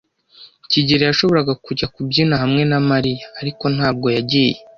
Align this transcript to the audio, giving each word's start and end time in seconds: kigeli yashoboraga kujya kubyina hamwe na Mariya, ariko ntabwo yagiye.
kigeli 0.71 1.03
yashoboraga 1.09 1.53
kujya 1.65 1.87
kubyina 1.95 2.35
hamwe 2.41 2.61
na 2.71 2.79
Mariya, 2.89 3.25
ariko 3.41 3.63
ntabwo 3.75 4.07
yagiye. 4.15 4.55